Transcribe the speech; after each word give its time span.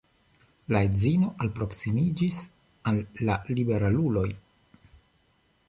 La 0.75 0.79
edzino 0.87 1.27
alproksimiĝis 1.45 2.39
al 2.93 2.99
la 3.29 3.37
liberaluloj. 3.59 4.27